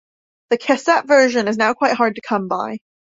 [0.49, 2.79] The cassette version is now quite hard to come by.